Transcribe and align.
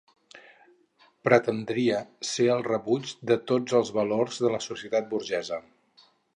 Pretendria 1.27 1.99
ser 2.31 2.49
el 2.55 2.65
rebuig 2.69 3.13
de 3.33 3.39
tots 3.53 3.79
els 3.83 3.95
valors 4.01 4.43
de 4.47 4.53
la 4.57 4.65
societat 4.71 5.09
burgesa. 5.15 5.65